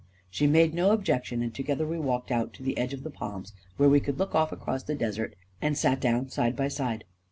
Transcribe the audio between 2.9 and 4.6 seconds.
of the palms, where we could look off